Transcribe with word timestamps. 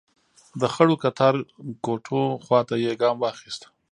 د 0.59 0.61
خړو 0.73 0.95
کتار 1.03 1.35
کوټو 1.85 2.21
خواته 2.45 2.75
يې 2.83 2.93
ګام 3.01 3.15
واخيست. 3.19 3.61